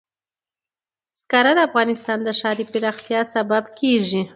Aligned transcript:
زغال 1.21 1.47
د 1.57 1.59
افغانستان 1.67 2.19
د 2.23 2.29
ښاري 2.39 2.65
پراختیا 2.71 3.21
سبب 3.33 3.63
کېږي. 3.79 4.21